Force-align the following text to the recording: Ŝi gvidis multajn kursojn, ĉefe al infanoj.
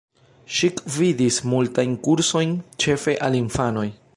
Ŝi 0.59 0.69
gvidis 0.77 1.37
multajn 1.51 1.93
kursojn, 2.07 2.57
ĉefe 2.85 3.17
al 3.29 3.39
infanoj. 3.45 3.89